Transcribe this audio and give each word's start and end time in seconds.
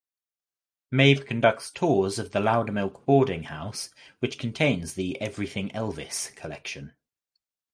Mabe 0.91 1.23
conducts 1.27 1.69
tours 1.69 2.17
of 2.17 2.31
The 2.31 2.39
Loudermilk 2.39 3.05
Boarding 3.05 3.43
House 3.43 3.93
which 4.17 4.39
contains 4.39 4.95
the 4.95 5.21
"Everything 5.21 5.69
Elvis" 5.75 6.35
collection. 6.35 6.93